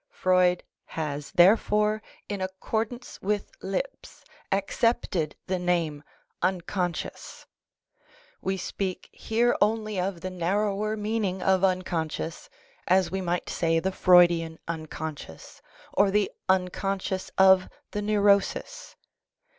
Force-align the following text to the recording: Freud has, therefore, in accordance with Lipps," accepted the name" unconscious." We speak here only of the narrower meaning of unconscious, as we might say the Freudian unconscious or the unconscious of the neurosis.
Freud 0.09 0.63
has, 0.97 1.29
therefore, 1.33 2.01
in 2.27 2.41
accordance 2.41 3.21
with 3.21 3.51
Lipps," 3.61 4.25
accepted 4.51 5.35
the 5.45 5.59
name" 5.59 6.01
unconscious." 6.57 7.45
We 8.41 8.57
speak 8.57 9.09
here 9.11 9.55
only 9.61 9.99
of 9.99 10.21
the 10.21 10.31
narrower 10.31 10.97
meaning 10.97 11.43
of 11.43 11.63
unconscious, 11.63 12.49
as 12.87 13.11
we 13.11 13.21
might 13.21 13.47
say 13.47 13.79
the 13.79 13.91
Freudian 13.91 14.57
unconscious 14.67 15.61
or 15.93 16.09
the 16.09 16.31
unconscious 16.49 17.29
of 17.37 17.69
the 17.91 18.01
neurosis. 18.01 18.95